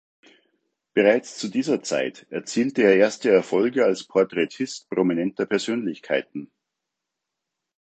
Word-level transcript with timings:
Bereits 0.95 1.37
zu 1.37 1.47
dieser 1.47 1.83
Zeit 1.83 2.25
erzielte 2.31 2.81
er 2.81 2.95
erste 2.95 3.29
Erfolge 3.29 3.85
als 3.85 4.03
Porträtist 4.03 4.89
prominenter 4.89 5.45
Persönlichkeiten. 5.45 6.49